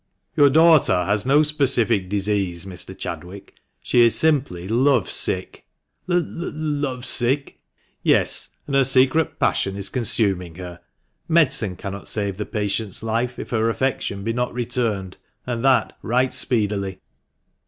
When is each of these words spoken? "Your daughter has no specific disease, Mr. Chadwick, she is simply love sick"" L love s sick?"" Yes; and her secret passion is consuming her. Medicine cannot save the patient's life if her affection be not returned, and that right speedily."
"Your 0.35 0.49
daughter 0.49 1.05
has 1.05 1.27
no 1.27 1.43
specific 1.43 2.09
disease, 2.09 2.65
Mr. 2.65 2.97
Chadwick, 2.97 3.53
she 3.83 4.01
is 4.01 4.15
simply 4.17 4.67
love 4.67 5.07
sick"" 5.11 5.63
L 6.09 6.23
love 6.25 7.03
s 7.03 7.09
sick?"" 7.09 7.59
Yes; 8.01 8.49
and 8.65 8.75
her 8.75 8.83
secret 8.83 9.37
passion 9.39 9.75
is 9.75 9.89
consuming 9.89 10.55
her. 10.55 10.79
Medicine 11.27 11.75
cannot 11.75 12.07
save 12.07 12.37
the 12.37 12.47
patient's 12.47 13.03
life 13.03 13.37
if 13.37 13.51
her 13.51 13.69
affection 13.69 14.23
be 14.23 14.33
not 14.33 14.51
returned, 14.55 15.17
and 15.45 15.63
that 15.63 15.95
right 16.01 16.33
speedily." 16.33 16.99